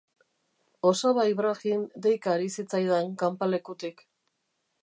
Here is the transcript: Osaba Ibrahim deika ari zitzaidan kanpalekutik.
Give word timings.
Osaba 0.91 1.25
Ibrahim 1.33 1.83
deika 2.07 2.33
ari 2.39 2.49
zitzaidan 2.57 3.15
kanpalekutik. 3.25 4.07